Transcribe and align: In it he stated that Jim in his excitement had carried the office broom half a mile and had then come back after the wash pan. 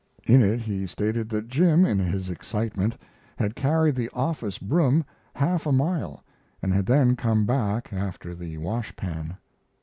In 0.25 0.41
it 0.41 0.61
he 0.61 0.87
stated 0.87 1.29
that 1.29 1.47
Jim 1.47 1.85
in 1.85 1.99
his 1.99 2.31
excitement 2.31 2.95
had 3.37 3.55
carried 3.55 3.93
the 3.95 4.09
office 4.13 4.57
broom 4.57 5.05
half 5.35 5.67
a 5.67 5.71
mile 5.71 6.23
and 6.59 6.73
had 6.73 6.87
then 6.87 7.15
come 7.15 7.45
back 7.45 7.93
after 7.93 8.33
the 8.33 8.57
wash 8.57 8.95
pan. 8.95 9.37